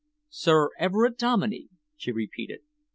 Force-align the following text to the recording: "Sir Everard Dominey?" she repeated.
"Sir 0.31 0.71
Everard 0.79 1.15
Dominey?" 1.15 1.69
she 1.95 2.11
repeated. 2.11 2.61